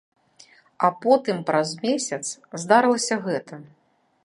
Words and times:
А 0.87 0.89
потым 1.03 1.43
праз 1.51 1.69
месяц 1.85 2.21
здарылася 2.65 3.15
гэта. 3.29 3.61